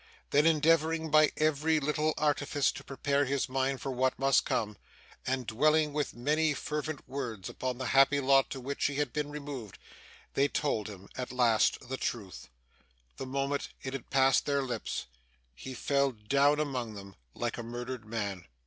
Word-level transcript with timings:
Then 0.31 0.47
endeavouring 0.47 1.11
by 1.11 1.31
every 1.37 1.79
little 1.79 2.15
artifice 2.17 2.71
to 2.71 2.83
prepare 2.83 3.25
his 3.25 3.47
mind 3.47 3.81
for 3.81 3.91
what 3.91 4.17
must 4.17 4.45
come, 4.45 4.75
and 5.27 5.45
dwelling 5.45 5.93
with 5.93 6.15
many 6.15 6.55
fervent 6.55 7.07
words 7.07 7.49
upon 7.49 7.77
the 7.77 7.85
happy 7.93 8.19
lot 8.19 8.49
to 8.49 8.59
which 8.59 8.81
she 8.81 8.95
had 8.95 9.13
been 9.13 9.29
removed, 9.29 9.77
they 10.33 10.47
told 10.47 10.87
him, 10.87 11.07
at 11.15 11.31
last, 11.31 11.87
the 11.87 11.97
truth. 11.97 12.47
The 13.17 13.27
moment 13.27 13.69
it 13.83 13.93
had 13.93 14.09
passed 14.09 14.47
their 14.47 14.63
lips, 14.63 15.05
he 15.53 15.75
fell 15.75 16.13
down 16.13 16.59
among 16.59 16.95
them 16.95 17.15
like 17.35 17.59
a 17.59 17.63
murdered 17.63 18.03
man. 18.03 18.47